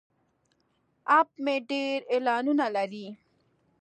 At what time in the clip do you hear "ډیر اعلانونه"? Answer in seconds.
1.69-2.65